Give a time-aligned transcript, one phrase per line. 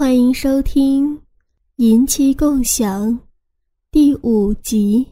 [0.00, 1.14] 欢迎收听
[1.76, 3.06] 《银妻共享》
[3.90, 5.06] 第五集。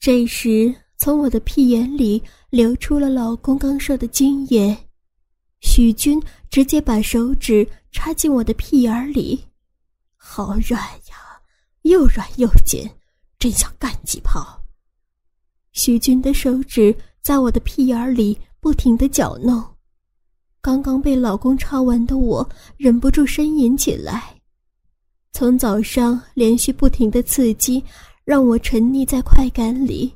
[0.00, 4.74] 这时，从我的屁眼里流出了老公刚射的精液，
[5.60, 9.38] 许军直接把手指插进我的屁眼里，
[10.16, 11.42] 好软呀，
[11.82, 12.88] 又软又紧，
[13.38, 14.64] 真想干几炮。
[15.72, 19.62] 许军的手指在我的屁眼里不停的搅弄。
[20.64, 24.34] 刚刚被老公插完的我，忍不住呻吟起来。
[25.30, 27.84] 从早上连续不停的刺激，
[28.24, 30.10] 让我沉溺在快感里，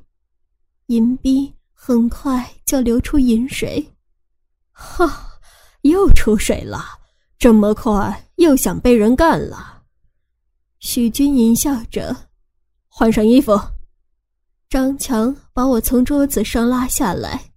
[0.87, 3.87] 银逼很快就流出银水。
[4.73, 5.39] 哈，
[5.83, 6.83] 又出水了，
[7.39, 9.83] 这么快又想被人干了。
[10.79, 12.17] 许军淫笑着，
[12.89, 13.53] 换上衣服。
[14.71, 17.48] 张强把我从桌子上拉下来。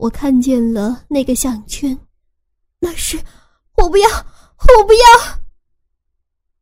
[0.00, 1.98] 我看见了那个项圈，
[2.78, 3.18] 那是
[3.76, 5.00] 我不要，我不要。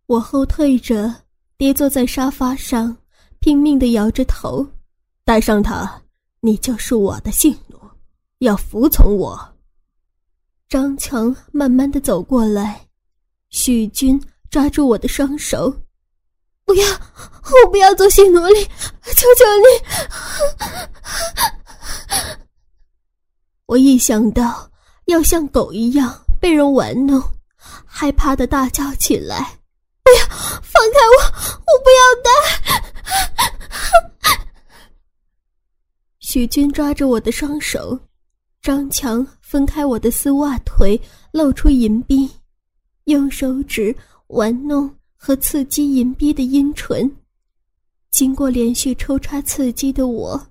[0.07, 1.15] 我后退着，
[1.57, 2.97] 跌坐在沙发上，
[3.39, 4.67] 拼命的摇着头。
[5.25, 6.03] 带上它，
[6.41, 7.79] 你就是我的性奴，
[8.39, 9.55] 要服从我。
[10.69, 12.89] 张强慢慢的走过来，
[13.51, 15.73] 许军抓住我的双手，
[16.65, 19.69] 不要，我不要做性奴隶，求求你。
[23.69, 24.71] 我一想到
[25.09, 27.23] 要像狗一样被人玩弄，
[27.85, 29.61] 害怕的大叫起来
[30.03, 30.27] ：“不要
[30.63, 31.23] 放开我！
[31.59, 32.31] 我不要带！”
[36.21, 37.99] 许军抓着我的双手，
[38.63, 40.99] 张强分开我的丝袜腿，
[41.33, 42.27] 露出银币，
[43.05, 43.95] 用手指
[44.29, 47.15] 玩弄和刺激银币的阴唇。
[48.11, 50.43] 经过连续抽插刺激的我，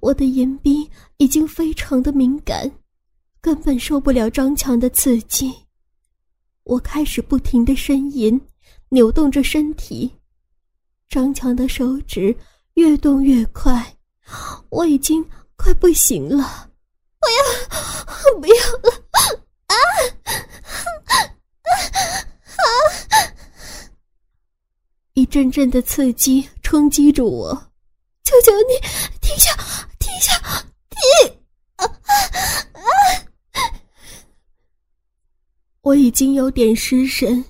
[0.00, 0.90] 我的银币。
[1.20, 2.72] 已经非常的敏感，
[3.42, 5.54] 根本受不了张强的刺激。
[6.64, 8.40] 我开始不停的呻吟，
[8.88, 10.10] 扭动着身体。
[11.10, 12.34] 张强的手指
[12.72, 13.94] 越动越快，
[14.70, 15.22] 我已经
[15.56, 16.70] 快不行了。
[17.20, 18.90] 不要，不要了！
[19.66, 19.76] 啊
[22.56, 22.64] 啊！
[25.12, 27.54] 一阵阵的刺激冲击着我，
[28.24, 28.88] 求求你
[29.30, 29.54] 停下，
[30.00, 30.36] 停下！
[30.90, 30.98] 停
[35.82, 37.44] 我已经有点失神，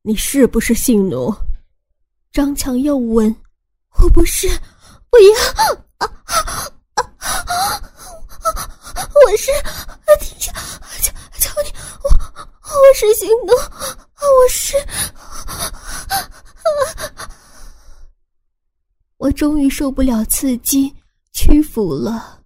[0.00, 1.30] 你是不是性奴？
[2.32, 3.36] 张强又问。
[3.98, 4.48] 我不是，
[5.10, 5.36] 不要！
[9.14, 9.52] 我是，
[10.20, 10.52] 停下！
[11.00, 11.70] 求求你，
[12.02, 14.74] 我我是性奴，我是。
[19.18, 20.92] 我终于受不了刺激，
[21.32, 22.40] 屈服了。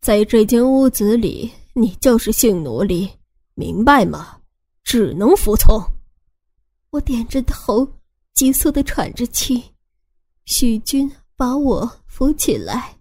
[0.00, 3.08] 在这间屋子里，你就是性奴隶，
[3.54, 4.36] 明白吗？
[4.84, 5.80] 只能服从。
[6.90, 7.86] 我点着头，
[8.34, 9.62] 急促的喘着气。
[10.44, 12.96] 许军把我扶起来，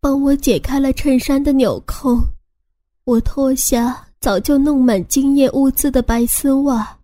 [0.00, 2.18] 帮我解开了衬衫的纽扣。
[3.04, 6.98] 我脱下早就弄满精液污渍的白丝袜，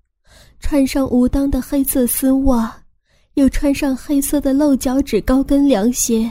[0.61, 2.85] 穿上无裆的黑色丝袜，
[3.39, 6.29] 又穿上黑色的露脚趾高跟凉鞋。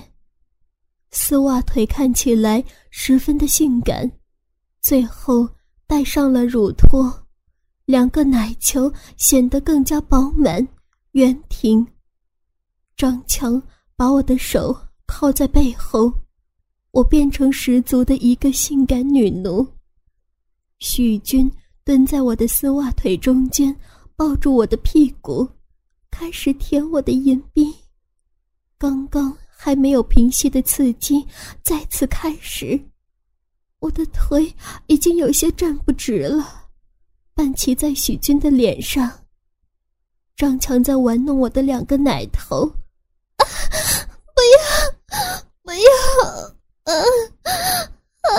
[1.12, 4.12] 丝袜腿看起来十分的性感，
[4.82, 5.48] 最后
[5.88, 7.26] 戴上了乳托，
[7.86, 10.68] 两个奶球显得更加饱满
[11.12, 11.88] 圆挺。
[12.98, 13.62] 张强
[13.96, 16.12] 把我的手靠在背后，
[16.92, 19.66] 我变成十足的一个性感女奴。
[20.80, 21.50] 许军
[21.86, 23.74] 蹲在我的丝袜腿中间，
[24.18, 25.48] 抱住我的屁股，
[26.18, 27.76] 开始舔我的阴币。
[28.78, 29.38] 刚刚。
[29.60, 31.26] 还没有平息的刺激
[31.64, 32.80] 再次开始，
[33.80, 34.56] 我的腿
[34.86, 36.70] 已经有些站不直了，
[37.34, 39.12] 半骑在许军的脸上。
[40.36, 42.68] 张强在玩弄我的两个奶头，
[43.36, 44.62] 不要，
[45.64, 45.82] 不要！
[46.84, 46.94] 啊
[48.22, 48.30] 啊！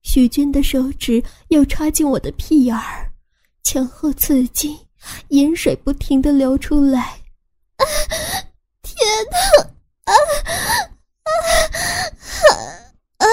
[0.00, 3.12] 许军的手指又插进我的屁眼儿，
[3.62, 4.78] 前后刺激，
[5.28, 7.00] 饮水不停的流出来。
[7.76, 7.84] 啊
[8.82, 8.94] 天
[9.30, 9.36] 哪！
[10.04, 10.12] 啊
[11.24, 11.30] 啊
[13.18, 13.26] 啊！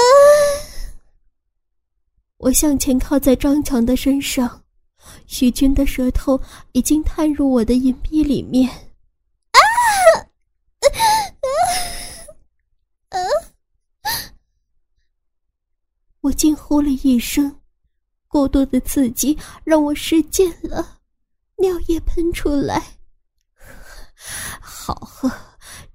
[2.38, 4.64] 我向前靠在张强的身上，
[5.28, 6.40] 许军的舌头
[6.72, 8.70] 已经探入我的隐蔽里面。
[13.10, 13.20] 啊！
[16.22, 17.60] 我惊呼了一声，
[18.28, 20.99] 过度的刺激让我失禁了，
[21.60, 22.98] 尿液喷出来，
[24.60, 25.32] 好喝。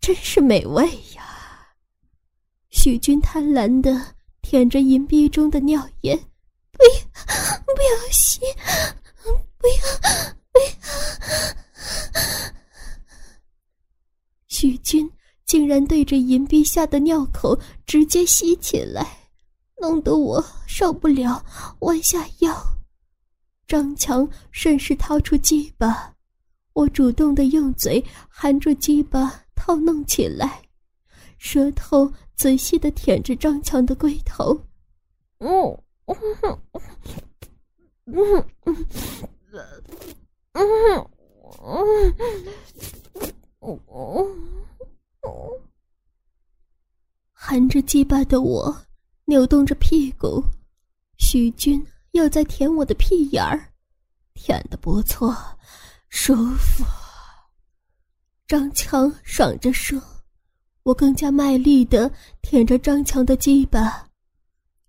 [0.00, 1.24] 真是美味呀！
[2.68, 6.14] 许军贪婪的舔着银币中的尿液，
[6.72, 6.90] 不要，
[7.74, 8.40] 不要吸，
[9.22, 9.74] 不要，
[10.52, 10.66] 不要！
[14.48, 15.10] 许军
[15.46, 19.30] 竟然对着银币下的尿口直接吸起来，
[19.80, 21.42] 弄得我受不了，
[21.78, 22.54] 弯下腰。
[23.66, 26.14] 张强顺势掏出鸡巴，
[26.74, 30.62] 我主动的用嘴含住鸡巴套弄起来，
[31.38, 34.60] 舌头仔细的舔着张强的龟头。
[47.32, 48.76] 含着鸡巴的我，
[49.26, 50.42] 扭动着屁股，
[51.18, 51.84] 许军
[52.14, 53.72] 又在舔我的屁眼儿，
[54.34, 55.36] 舔的不错，
[56.08, 56.84] 舒服。
[58.46, 60.00] 张强爽着说，
[60.84, 62.08] 我更加卖力的
[62.40, 64.08] 舔着张强的鸡巴。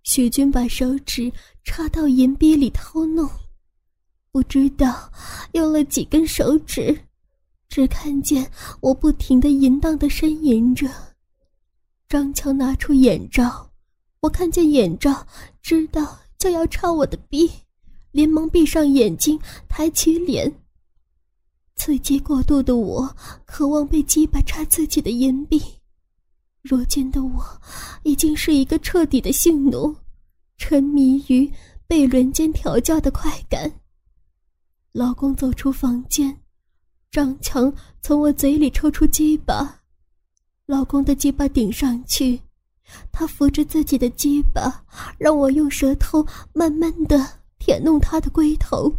[0.03, 1.31] 许军把手指
[1.63, 3.27] 插到银币里偷弄，
[4.31, 5.11] 不知道
[5.53, 6.95] 用了几根手指，
[7.69, 8.47] 只看见
[8.81, 10.87] 我不停的淫荡的呻吟着。
[12.07, 13.67] 张强拿出眼罩，
[14.19, 15.25] 我看见眼罩，
[15.63, 16.19] 知道。
[16.45, 17.49] 就要插我的逼，
[18.11, 20.53] 连忙闭上眼睛，抬起脸。
[21.75, 23.15] 刺激过度的我，
[23.47, 25.59] 渴望被鸡巴插自己的银币。
[26.61, 27.43] 如今的我，
[28.03, 29.95] 已经是一个彻底的性奴，
[30.59, 31.51] 沉迷于
[31.87, 33.79] 被轮奸调教的快感。
[34.91, 36.41] 老公走出房间，
[37.09, 39.81] 张强从我嘴里抽出鸡巴，
[40.67, 42.39] 老公的鸡巴顶上去。
[43.11, 44.83] 他扶着自己的鸡巴，
[45.17, 47.25] 让我用舌头慢慢的
[47.59, 48.93] 舔弄他的龟头，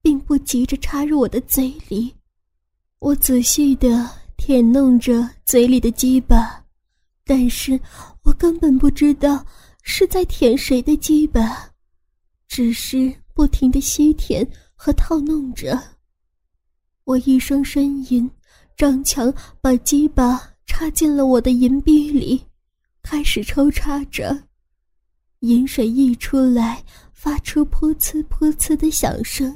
[0.00, 2.14] 并不急着插入我的嘴里。
[2.98, 6.64] 我仔细的舔弄着嘴里的鸡巴，
[7.24, 7.78] 但是
[8.22, 9.44] 我根本不知道
[9.82, 11.70] 是在舔谁的鸡巴，
[12.46, 15.80] 只是不停的吸舔和套弄着。
[17.04, 17.80] 我一声呻
[18.14, 18.30] 吟，
[18.76, 22.40] 张强把鸡巴插进了我的银币里。
[23.12, 24.34] 开始抽插着，
[25.40, 26.82] 饮水溢出来，
[27.12, 29.54] 发出噗呲噗呲的响声。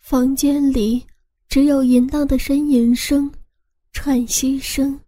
[0.00, 1.06] 房间里
[1.48, 3.32] 只有淫荡的呻吟声、
[3.92, 4.98] 喘息声、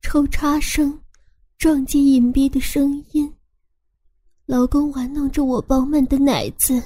[0.00, 0.96] 抽插声、
[1.58, 3.28] 撞击隐蔽的声音。
[4.46, 6.80] 老公玩弄着我饱满的奶子，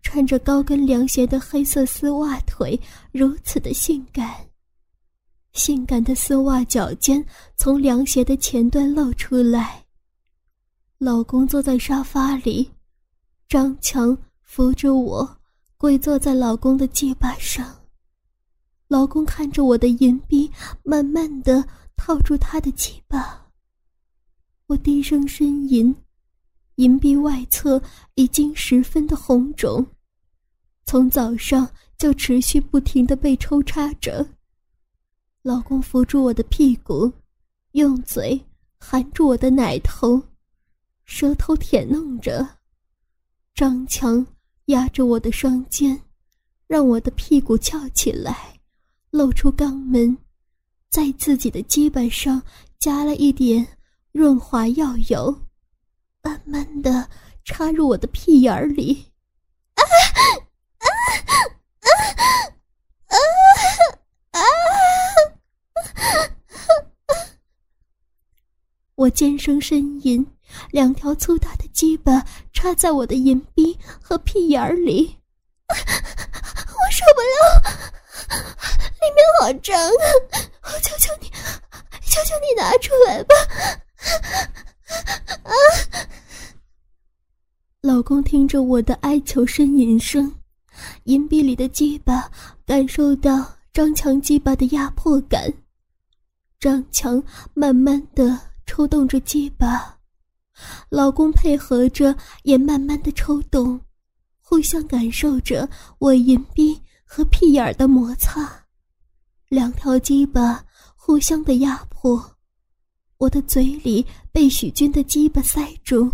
[0.00, 2.78] 穿着高跟凉鞋的黑色丝袜腿，
[3.10, 4.30] 如此的性感。
[5.52, 7.24] 性感的丝袜脚尖
[7.56, 9.84] 从凉鞋的前端露出来。
[10.98, 12.70] 老公坐在沙发里，
[13.48, 15.38] 张强扶着我
[15.76, 17.76] 跪坐在老公的鸡巴上。
[18.86, 20.50] 老公看着我的银币，
[20.82, 21.64] 慢慢的
[21.96, 23.46] 套住他的鸡巴。
[24.66, 25.94] 我低声呻吟，
[26.76, 27.82] 银币外侧
[28.14, 29.86] 已经十分的红肿，
[30.84, 34.26] 从早上就持续不停的被抽插着。
[35.42, 37.10] 老公扶住我的屁股，
[37.72, 38.38] 用嘴
[38.78, 40.22] 含住我的奶头，
[41.06, 42.46] 舌头舔弄着。
[43.54, 44.26] 张强
[44.66, 45.98] 压着我的双肩，
[46.66, 48.60] 让我的屁股翘起来，
[49.08, 50.14] 露出肛门，
[50.90, 52.42] 在自己的基板上
[52.78, 53.66] 加了一点
[54.12, 55.34] 润滑药油，
[56.20, 57.08] 慢慢的
[57.44, 59.06] 插入我的屁眼里。
[59.74, 60.84] 啊啊
[64.32, 64.42] 啊！
[69.00, 70.26] 我尖声呻吟，
[70.72, 75.16] 两条粗大的鸡巴插在我的银币和屁眼里，
[75.70, 77.62] 我受不了，
[79.00, 80.04] 里面好脏啊！
[80.64, 81.30] 我求求你，
[82.02, 83.34] 求求你拿出来吧！
[87.80, 90.30] 老公听着我的哀求呻吟声，
[91.04, 92.30] 银币里的鸡巴
[92.66, 95.50] 感受到张强鸡巴的压迫感，
[96.58, 98.49] 张强慢慢的。
[98.70, 99.98] 抽动着鸡巴，
[100.90, 103.80] 老公配合着也慢慢的抽动，
[104.40, 108.48] 互相感受着我银币和屁眼儿的摩擦，
[109.48, 112.24] 两条鸡巴互相的压迫，
[113.18, 116.08] 我的嘴里被许军的鸡巴塞住，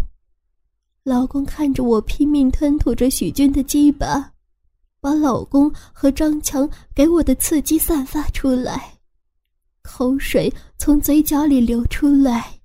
[1.04, 4.32] 老公看着我拼命吞吐着许军的鸡巴，
[4.98, 8.95] 把老公和张强给我的刺激散发出来。
[9.86, 12.60] 口水从嘴角里流出来，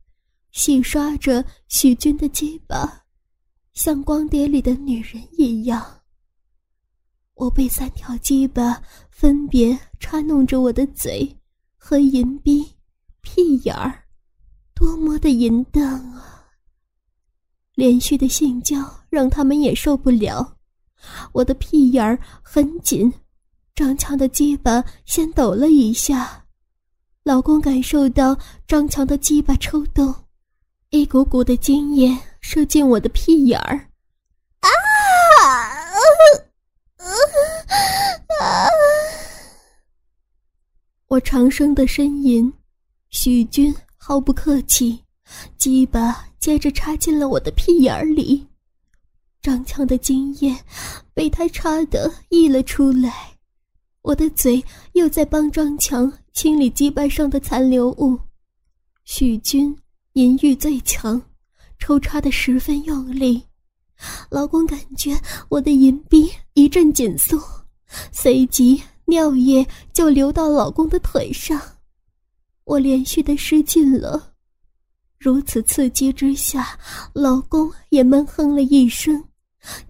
[0.52, 3.04] 洗刷着许军的鸡巴，
[3.74, 6.02] 像光碟里的女人一样。
[7.36, 11.38] 我被三条鸡巴分别插弄着我的嘴
[11.78, 12.68] 和银币、
[13.22, 14.04] 屁眼儿，
[14.74, 16.48] 多么的淫荡啊！
[17.76, 18.78] 连续的性交
[19.10, 20.58] 让他们也受不了，
[21.34, 23.14] 我的屁眼儿很紧，
[23.76, 26.40] 张强的鸡巴先抖了一下。
[27.24, 28.36] 老公感受到
[28.68, 30.14] 张强的鸡巴抽动，
[30.90, 33.78] 一股股的精液射进我的屁眼儿。
[34.62, 34.68] 啊！
[41.08, 42.52] 我长声的呻吟，
[43.12, 45.04] 许军毫不客气，
[45.58, 48.48] 鸡巴接着插进了我的屁眼儿里。
[49.44, 50.58] 张强的精液
[51.14, 53.31] 被他插得溢了出来，
[54.02, 58.18] 我的嘴又在帮张强清理鸡巴上的残留物。
[59.04, 59.76] 许军
[60.14, 61.22] 淫欲最强，
[61.78, 63.42] 抽插的十分用力。
[64.30, 65.16] 老公感觉
[65.50, 67.40] 我的淫逼一阵紧缩，
[68.12, 71.62] 随即尿液就流到老公的腿上，
[72.64, 74.34] 我连续的失禁了。
[75.20, 76.80] 如此刺激之下，
[77.14, 79.24] 老公也闷哼了一声。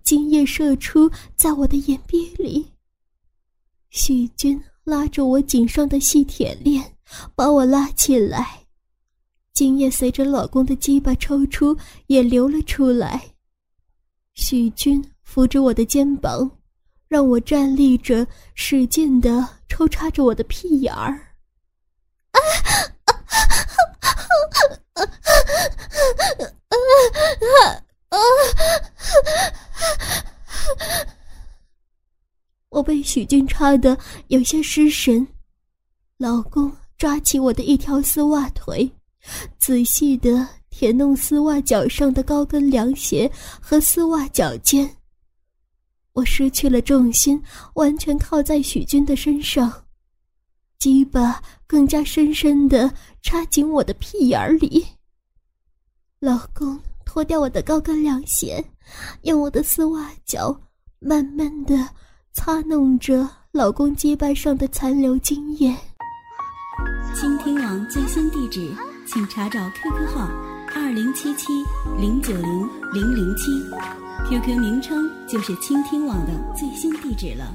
[0.03, 2.70] 精液射出，在我的眼壁里。
[3.91, 6.81] 许军拉着我颈上的细铁链，
[7.35, 8.61] 把我拉起来。
[9.53, 13.21] 精液随着老公的鸡巴抽出，也流了出来。
[14.33, 16.49] 许军扶着我的肩膀，
[17.09, 21.11] 让我站立着，使劲的抽插着我的屁眼儿。
[22.31, 22.71] 啊啊
[23.03, 23.11] 啊
[23.99, 24.09] 啊
[24.93, 25.03] 啊啊！
[28.09, 28.17] 啊！
[33.11, 35.27] 许军插的有些失神，
[36.17, 38.89] 老公抓起我的一条丝袜腿，
[39.59, 44.89] 仔细的舔弄丝袜脚上的高跟凉鞋和丝袜脚尖。
[46.13, 49.69] 我失去了重心，完全靠在许军的身上，
[50.79, 52.89] 鸡巴更加深深的
[53.21, 54.85] 插进我的屁眼里。
[56.21, 56.79] 老公。
[57.03, 58.63] 脱掉我的高跟凉鞋，
[59.23, 60.57] 用我的丝袜脚
[60.99, 61.75] 慢慢的
[62.33, 65.75] 擦弄着老公肩膀上的残留精液。
[67.13, 68.73] 倾听网最新地址，
[69.05, 70.29] 请查找 QQ 号
[70.73, 71.47] 二零七七
[71.99, 73.51] 零九零零零七
[74.29, 77.53] ，QQ 名称就是倾听网的最新地址了。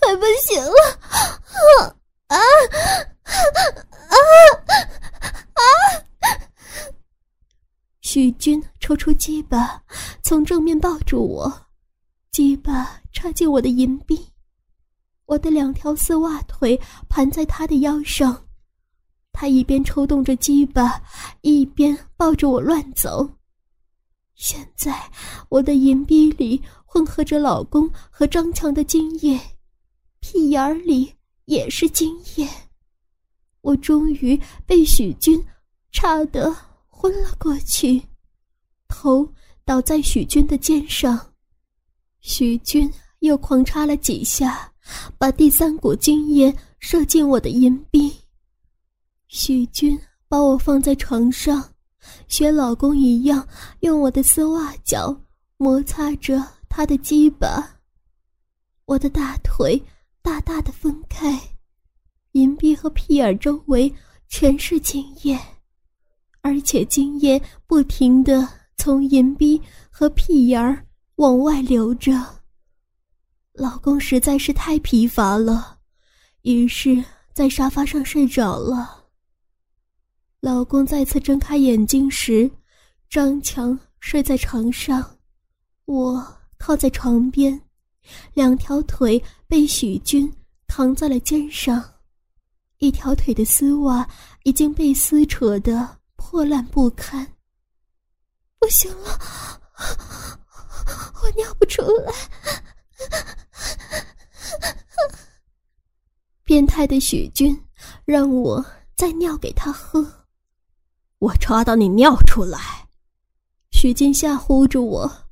[0.00, 1.96] 快不行了！
[2.26, 2.36] 啊啊
[4.08, 4.16] 啊
[5.54, 5.62] 啊！
[8.00, 9.80] 许军抽出鸡巴，
[10.22, 11.65] 从正面抱住我，
[12.36, 14.26] 鸡巴插进我的银币，
[15.24, 16.78] 我的两条丝袜腿
[17.08, 18.44] 盘在他的腰上，
[19.32, 21.02] 他一边抽动着鸡巴，
[21.40, 23.26] 一边抱着我乱走。
[24.34, 25.10] 现在
[25.48, 29.40] 我的银币里混合着老公和张强的精液，
[30.20, 31.10] 屁眼里
[31.46, 32.46] 也是精液，
[33.62, 35.42] 我终于被许军
[35.90, 36.54] 插得。
[36.90, 38.02] 昏了过去，
[38.88, 39.26] 头
[39.64, 41.32] 倒在许军的肩上，
[42.26, 44.68] 许军又狂插了几下，
[45.16, 48.12] 把第三股精液射进我的阴壁。
[49.28, 51.64] 许军把我放在床上，
[52.26, 53.46] 学老公一样，
[53.78, 55.16] 用我的丝袜脚
[55.56, 57.78] 摩擦着他的鸡巴。
[58.86, 59.80] 我的大腿
[60.20, 61.40] 大大的分开，
[62.32, 63.90] 阴壁和屁眼周围
[64.28, 65.38] 全是精液。
[66.40, 70.84] 而且精液不停的从银逼和屁眼儿
[71.16, 72.12] 往外流着。
[73.52, 75.78] 老公实在是太疲乏了，
[76.42, 77.04] 于是，
[77.34, 79.04] 在沙发上睡着了。
[80.40, 82.50] 老公再次睁开眼睛时，
[83.10, 85.18] 张强睡在床上，
[85.84, 87.60] 我靠在床边，
[88.32, 90.32] 两条腿被许军
[90.66, 91.82] 扛在了肩上，
[92.78, 94.08] 一条腿的丝袜
[94.44, 95.98] 已经被撕扯的。
[96.18, 97.24] 破烂不堪，
[98.58, 99.16] 不行了，
[101.22, 102.12] 我尿不出来。
[106.44, 107.60] 变态的许军
[108.04, 108.64] 让我
[108.94, 110.06] 再尿给他喝，
[111.18, 112.58] 我抓到你尿出来。
[113.72, 115.26] 许军吓唬着我：“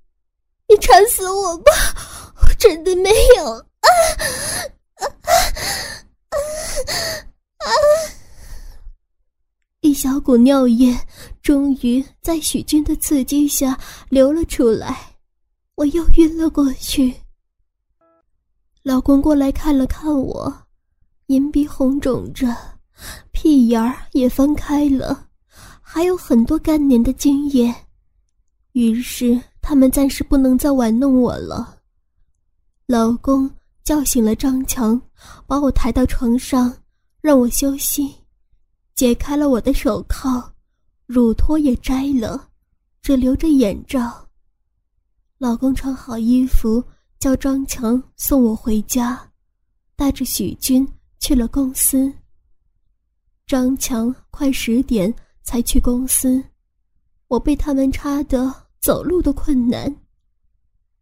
[0.69, 1.73] 你馋死我吧！
[2.43, 3.89] 我真的没有。”啊
[4.97, 5.07] 啊啊
[7.59, 7.71] 啊！
[9.81, 10.99] 一小股尿液
[11.43, 15.14] 终于在许军的刺激下流了出来，
[15.77, 17.15] 我又晕了过去。
[18.83, 20.53] 老公过来看了看我，
[21.27, 22.47] 银鼻红肿着，
[23.33, 25.29] 屁眼儿也翻开了，
[25.81, 27.75] 还有很多干黏的精液。
[28.73, 31.79] 于是他们暂时不能再玩弄我了。
[32.87, 33.51] 老公
[33.83, 35.01] 叫醒了张强，
[35.47, 36.73] 把我抬到床上，
[37.21, 38.15] 让我休息。
[38.95, 40.53] 解开了我的手铐，
[41.07, 42.49] 乳托也摘了，
[43.03, 44.24] 只留着眼罩。
[45.45, 46.83] 老公穿好衣服，
[47.19, 49.31] 叫张强送我回家，
[49.95, 50.89] 带着许军
[51.21, 52.11] 去了公司。
[53.47, 56.43] 张强快十点才去公司，
[57.29, 59.95] 我被他们插得走路都困难。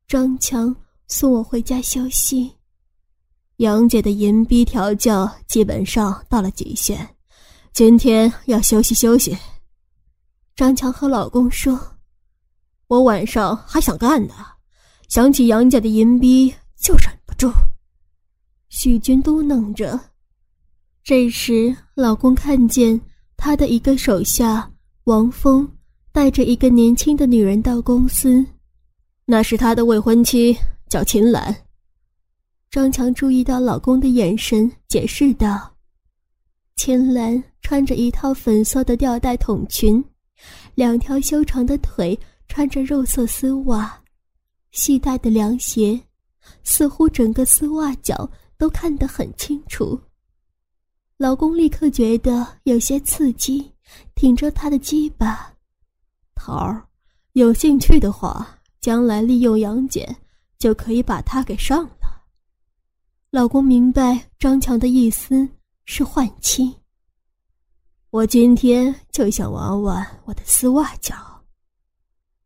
[0.09, 0.75] 张强
[1.07, 2.53] 送我回家休息。
[3.59, 7.09] 杨姐的银逼调教基本上到了极限，
[7.73, 9.39] 今天要休息休息。
[10.57, 11.81] 张强和老公说
[12.93, 14.35] ：“我晚上还想干呢，
[15.09, 17.51] 想起杨家的银逼就忍不住。”
[18.69, 19.99] 许军嘟囔着。
[21.03, 23.01] 这时，老公看见
[23.35, 24.71] 他的一个手下
[25.05, 25.67] 王峰
[26.13, 28.45] 带着一个年轻的女人到公司，
[29.25, 30.55] 那是他的未婚妻，
[30.91, 31.65] 叫秦岚。
[32.71, 35.75] 张强注意到老公的眼神，解释道
[36.77, 40.05] ：“秦岚穿着一套粉色的吊带筒裙，
[40.75, 42.19] 两条修长的腿
[42.49, 44.03] 穿着肉色丝袜，
[44.71, 46.01] 细带的凉鞋，
[46.63, 50.01] 似乎整个丝袜脚都看得很清楚。”
[51.19, 53.73] 老公立刻觉得有些刺激，
[54.15, 55.55] 挺着他的鸡巴
[56.35, 56.85] ：“头儿，
[57.35, 60.17] 有兴趣的话，将来利用杨戬，
[60.59, 62.23] 就可以把他给上了。”
[63.31, 65.49] 老公明白张强的意思
[65.85, 66.75] 是换妻。
[68.11, 71.32] 我今天就想玩玩我的丝袜脚。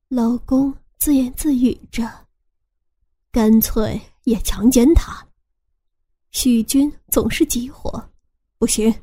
[0.08, 2.08] 老公自言自语着，
[3.32, 5.26] 干脆也强奸他。
[6.30, 8.08] 许军总是急火，
[8.56, 8.94] 不行，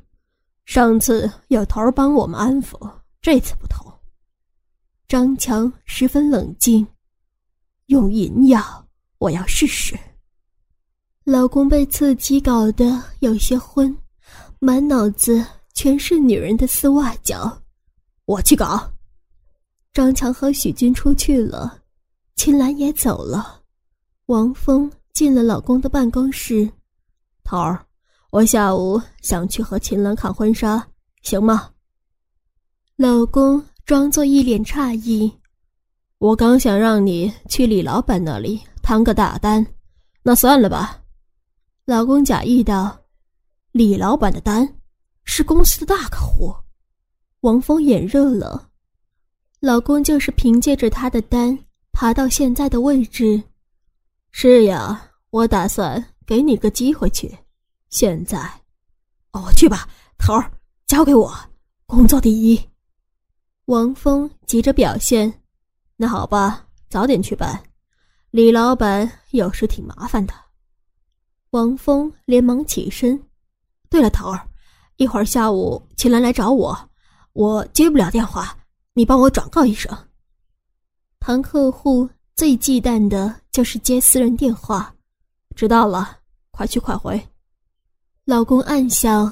[0.64, 2.90] 上次有头儿帮我们安抚，
[3.22, 3.86] 这次不同。
[5.06, 6.88] 张强十分冷静，
[7.88, 10.00] 用银药，我要试试。
[11.26, 13.94] 老公被刺激搞得有些昏，
[14.58, 17.62] 满脑子全是女人的丝袜脚。
[18.24, 18.93] 我去搞。
[19.94, 21.80] 张强和许军出去了，
[22.36, 23.62] 秦岚也走了。
[24.26, 26.68] 王峰进了老公的办公室。
[27.44, 27.86] 头儿，
[28.32, 30.84] 我下午想去和秦岚看婚纱，
[31.22, 31.70] 行吗？
[32.96, 35.32] 老公装作一脸诧异。
[36.18, 39.64] 我刚想让你去李老板那里谈个大单，
[40.24, 41.04] 那算了吧。
[41.86, 42.98] 老公假意道
[43.74, 44.68] ：“李老板的单，
[45.24, 46.52] 是公司的大客户。”
[47.42, 48.72] 王峰眼热了。
[49.66, 51.58] 老公就是凭借着他的单
[51.94, 53.42] 爬到现在的位置。
[54.32, 57.34] 是呀，我打算给你个机会去。
[57.90, 58.38] 现在，
[59.32, 60.52] 哦，去吧，头儿，
[60.86, 61.34] 交给我，
[61.86, 62.60] 工作第一。
[63.68, 65.34] 王峰急着表现
[65.96, 67.58] ：“那好吧，早点去办。
[68.32, 70.34] 李老板有时挺麻烦的。”
[71.52, 73.18] 王峰连忙起身。
[73.90, 74.46] 对了，头儿，
[74.98, 76.78] 一会儿下午秦岚来找我，
[77.32, 78.58] 我接不了电话，
[78.94, 79.92] 你帮我转告一声。
[81.20, 84.94] 谈客户最忌惮的就是接私人电话。
[85.56, 86.20] 知道了，
[86.52, 87.30] 快去快回。
[88.26, 89.32] 老公暗笑，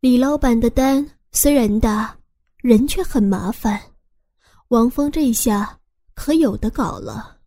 [0.00, 2.16] 李老板的单虽然大，
[2.58, 3.80] 人却很麻烦。
[4.68, 5.78] 王峰这下
[6.14, 7.38] 可有的搞了。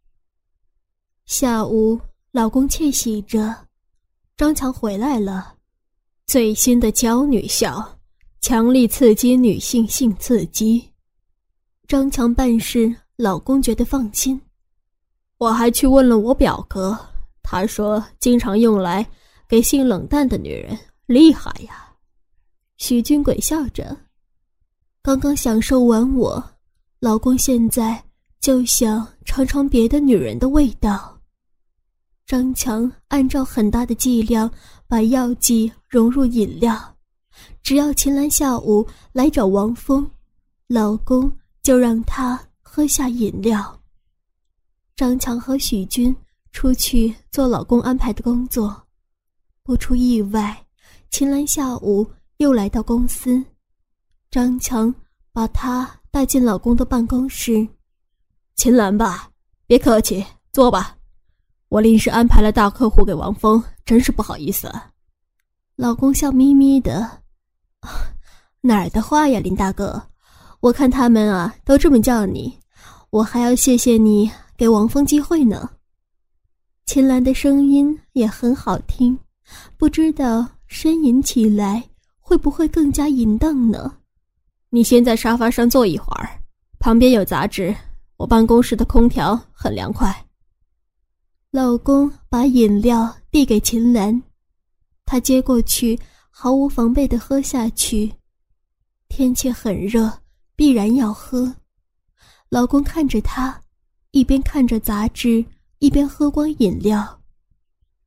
[1.25, 1.99] 下午，
[2.31, 3.67] 老公窃喜着。
[4.37, 5.55] 张强回来了，
[6.25, 7.99] 最新的娇女笑，
[8.41, 10.91] 强力刺激女性性刺激。
[11.89, 14.39] 张强办事，老公觉得放心。
[15.39, 16.95] 我还去问了我表哥，
[17.41, 19.03] 他说经常用来
[19.47, 21.91] 给性冷淡的女人，厉害呀。
[22.77, 23.97] 许军鬼笑着，
[25.01, 26.51] 刚刚享受完我，
[26.99, 28.03] 老公现在
[28.39, 31.19] 就想尝尝别的女人的味道。
[32.27, 34.47] 张强按照很大的剂量
[34.87, 36.95] 把药剂融入饮料，
[37.63, 40.07] 只要秦岚下午来找王峰，
[40.67, 41.31] 老公
[41.69, 43.79] 就让他喝下饮料。
[44.95, 46.15] 张强和许军
[46.51, 48.75] 出去做老公安排的工作，
[49.61, 50.65] 不出意外，
[51.11, 53.45] 秦岚下午又来到公司，
[54.31, 54.91] 张强
[55.31, 57.67] 把她带进老公的办公室。
[58.55, 59.29] 秦岚吧，
[59.67, 60.97] 别客气，坐吧。
[61.67, 64.73] 我临时安排了大客户给王峰，真是不好意思。
[65.75, 67.21] 老公笑眯眯的，
[68.61, 70.09] 哪儿的话呀，林大哥，
[70.61, 72.53] 我看他们啊都这么叫你，
[73.09, 75.69] 我还要谢谢你给王峰机会呢。
[76.85, 79.17] 秦岚的声音也很好听，
[79.77, 81.83] 不知道呻吟起来
[82.19, 83.95] 会不会更加淫荡呢？
[84.69, 86.29] 你先在沙发上坐一会儿，
[86.77, 87.73] 旁边有杂志，
[88.17, 90.25] 我办公室的空调很凉快。
[91.51, 94.21] 老公把饮料递给秦岚，
[95.05, 95.97] 她接过去，
[96.29, 98.11] 毫无防备的喝下去。
[99.07, 100.11] 天气很热，
[100.59, 101.55] 必然要喝。
[102.49, 103.61] 老公看着她，
[104.11, 105.45] 一边看着杂志，
[105.77, 107.21] 一边喝光饮料。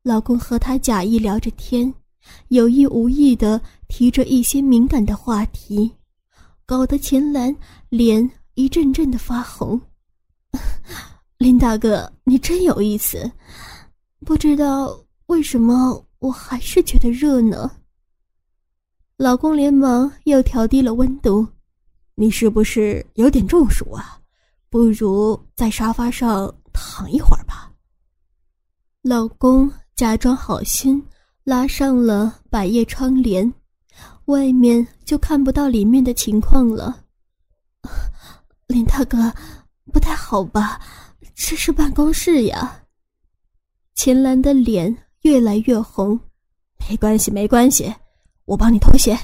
[0.02, 1.90] 老公和她假意聊着天，
[2.48, 5.90] 有意无意的提着一些敏感的话题，
[6.66, 7.56] 搞得秦岚
[7.88, 9.80] 脸一阵阵的发红。
[11.38, 13.32] 林大哥，你真有意思，
[14.26, 17.78] 不知道为什么我还是觉得热呢。
[19.16, 21.48] 老公连忙又调低了温度，
[22.14, 24.20] 你是不是有点中暑啊？
[24.68, 27.70] 不如在沙发上躺一会儿吧。
[29.02, 31.04] 老公假装好心，
[31.44, 33.52] 拉上了百叶窗帘，
[34.26, 37.04] 外面就看不到里面的情况了。
[38.66, 39.32] 林大哥，
[39.92, 40.80] 不太好吧？
[41.34, 42.84] 这是办公室呀。
[43.94, 46.18] 秦岚的脸越来越红，
[46.88, 47.92] 没关系，没关系，
[48.44, 49.18] 我帮你脱鞋。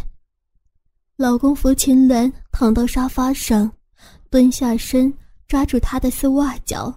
[1.18, 3.70] 老公扶秦岚躺到沙发上，
[4.30, 5.12] 蹲下身。
[5.48, 6.94] 抓住她的丝袜脚，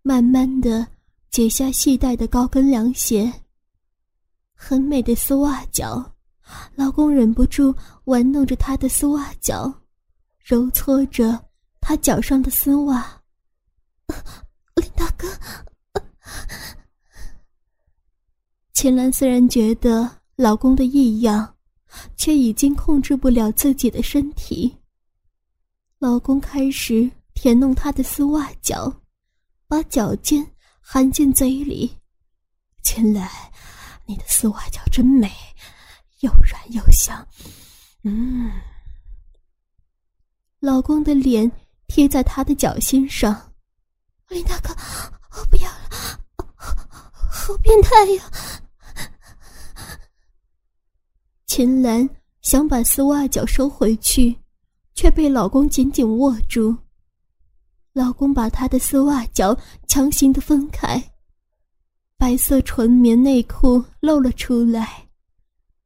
[0.00, 0.86] 慢慢的
[1.30, 3.30] 解下系带的高跟凉鞋。
[4.54, 6.12] 很美的丝袜脚，
[6.74, 7.72] 老公忍不住
[8.04, 9.70] 玩弄着她的丝袜脚，
[10.42, 11.38] 揉搓着
[11.82, 13.22] 她脚上的丝袜。
[14.76, 15.28] 林大哥，
[18.72, 21.51] 秦岚虽然觉得老公的异样，
[22.16, 24.76] 却已经控制不了自己的身体。
[25.98, 27.10] 老公开始。
[27.34, 28.92] 舔弄她的丝袜脚，
[29.66, 30.46] 把脚尖
[30.82, 31.90] 含进嘴里。
[32.82, 33.26] 秦岚，
[34.04, 35.32] 你的丝袜脚真美，
[36.20, 37.26] 又软又香。
[38.04, 38.52] 嗯。
[40.60, 41.50] 老公的脸
[41.86, 43.54] 贴在她的脚心上。
[44.28, 44.76] 林大哥，
[45.30, 46.20] 我不要了，
[47.30, 48.30] 好变态呀！
[51.54, 52.08] 秦岚
[52.40, 54.34] 想把丝袜脚收回去，
[54.94, 56.74] 却被老公紧紧握住。
[57.92, 59.54] 老公把她的丝袜脚
[59.86, 61.12] 强行的分开，
[62.16, 65.06] 白色纯棉内裤露了出来，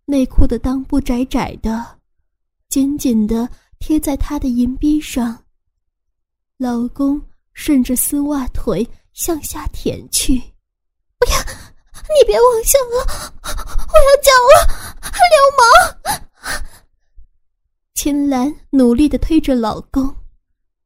[0.05, 1.99] 内裤的裆部窄窄的，
[2.69, 3.51] 紧紧的
[3.81, 5.37] 贴在她的银币上。
[6.59, 7.21] 老公
[7.55, 10.39] 顺着丝袜腿向下舔去，
[11.19, 11.66] 不要，
[12.09, 12.97] 你别妄想了，
[13.43, 14.55] 我要叫了，
[15.31, 15.61] 流氓！
[17.95, 20.15] 秦岚努力的推着老公，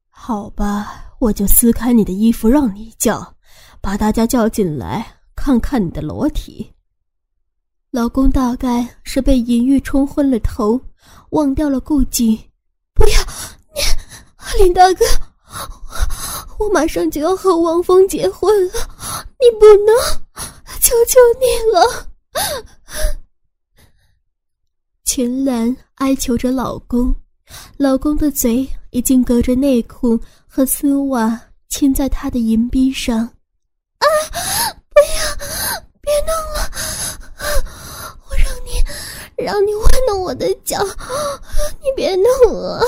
[0.09, 1.07] 好吧。
[1.21, 3.35] 我就撕开你的衣服让你叫，
[3.79, 5.07] 把大家叫进来
[5.37, 6.73] 看看你的裸体。
[7.91, 10.81] 老公大概是被淫欲冲昏了头，
[11.33, 12.51] 忘掉了顾忌。
[12.95, 13.21] 不要，
[14.57, 15.05] 你林大哥，
[16.59, 18.73] 我马上就要和王峰结婚了，
[19.39, 19.95] 你不能，
[20.81, 22.09] 求求你了。
[25.05, 27.15] 秦岚哀求着老公，
[27.77, 30.19] 老公的嘴已经隔着内裤。
[30.53, 34.07] 和丝袜亲在他的银鼻上，啊！
[34.89, 36.69] 不要，别弄了！
[38.29, 38.83] 我让你，
[39.37, 40.85] 让你玩弄我的脚，
[41.81, 42.85] 你别弄我！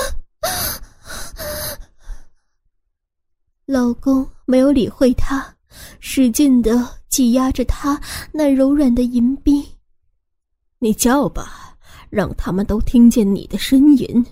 [3.65, 5.55] 老公没有理会她，
[6.01, 9.63] 使劲的挤压着她那柔软的银臂。
[10.79, 11.77] 你叫吧，
[12.09, 14.25] 让他们都听见你的呻吟。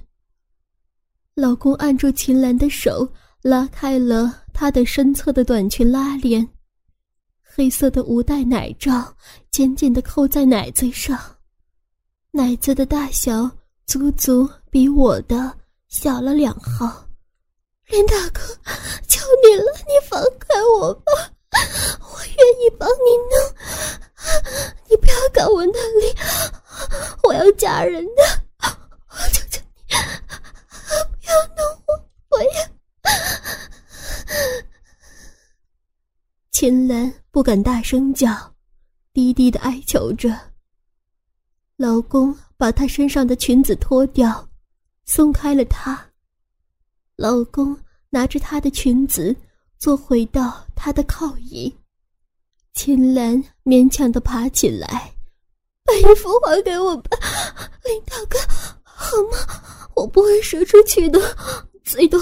[1.36, 3.08] 老公按住秦岚的手。
[3.44, 6.48] 拉开了她的身侧的短裙拉链，
[7.42, 9.16] 黑色的无带奶罩
[9.50, 11.20] 紧紧的扣在奶子上，
[12.30, 13.50] 奶子的大小
[13.88, 17.04] 足足比我的小了两号。
[17.88, 18.42] 林大哥，
[19.08, 23.34] 求你了，你放开我吧，我愿意帮你弄，
[24.90, 26.16] 你不要搞我那里，
[27.24, 28.22] 我要嫁人的，
[29.10, 32.72] 我求求你，不要弄我，我也。
[36.52, 38.56] 秦岚不敢大声叫，
[39.14, 40.30] 低低的哀求着。
[41.76, 44.48] 老公把她身上的裙子脱掉，
[45.06, 46.10] 松开了她。
[47.16, 47.78] 老公
[48.10, 49.36] 拿着她的裙子
[49.82, 51.76] 坐回到他的靠椅。
[52.72, 55.12] 秦岚勉强的爬起来，
[55.84, 57.18] 把衣服还给我吧，
[57.84, 58.38] 林大哥，
[58.84, 59.90] 好吗？
[59.96, 61.20] 我不会说出去的，
[61.84, 62.22] 最多。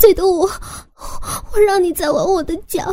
[0.00, 0.50] 最多我，
[1.52, 2.92] 我让你再玩我的脚。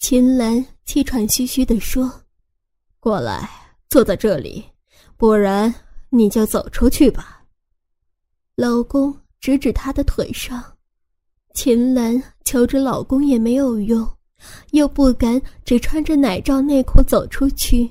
[0.00, 2.10] 秦岚气喘吁吁的说
[2.98, 3.48] ：“过来，
[3.88, 4.64] 坐在这里，
[5.16, 5.72] 不然
[6.08, 7.44] 你就走出去吧。”
[8.56, 10.75] 老公指指她的腿上，
[11.56, 14.06] 秦岚求着老公也没有用，
[14.72, 17.90] 又不敢只穿着奶罩内裤走出去，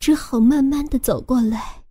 [0.00, 1.84] 只好慢慢的走过来。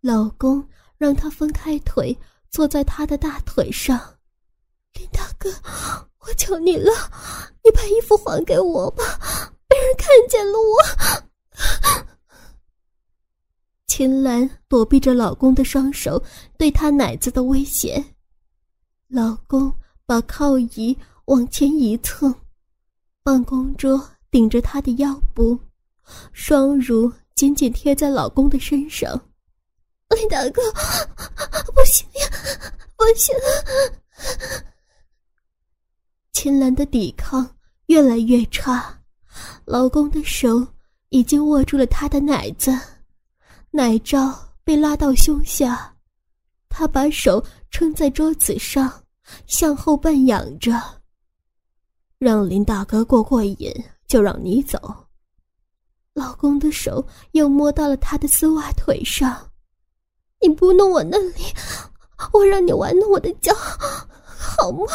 [0.00, 0.64] 老公
[0.96, 2.16] 让她分开腿。
[2.48, 3.98] 坐在他的大腿上，
[4.92, 5.50] 林大哥，
[6.20, 6.92] 我求你了，
[7.64, 9.02] 你把衣服还给我吧，
[9.66, 10.78] 被人看见了我。
[13.88, 16.22] 秦岚躲避着老公的双手，
[16.56, 18.04] 对她奶子的威胁。
[19.08, 19.74] 老公
[20.06, 22.34] 把靠椅往前一蹭，
[23.22, 25.58] 办公桌顶着她的腰部，
[26.32, 29.10] 双乳紧紧贴在老公的身上。
[30.10, 30.62] 林大哥，
[31.72, 32.28] 不行呀，
[32.96, 33.34] 不行！
[36.32, 39.02] 秦岚的抵抗越来越差，
[39.64, 40.66] 老公的手
[41.08, 42.70] 已经握住了她的奶子。
[43.70, 45.96] 奶罩被拉到胸下，
[46.68, 49.03] 他把手撑在桌子上，
[49.46, 50.72] 向后半仰着。
[52.18, 53.72] 让林大哥过过瘾，
[54.06, 55.08] 就让你走。
[56.14, 59.50] 老公的手又摸到了他的丝袜腿上，
[60.40, 61.42] 你不弄我那里，
[62.32, 64.86] 我让你玩弄我的脚，好吗？